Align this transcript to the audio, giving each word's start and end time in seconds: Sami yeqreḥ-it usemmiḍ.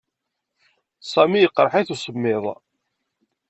Sami 1.11 1.39
yeqreḥ-it 1.39 1.89
usemmiḍ. 1.93 2.45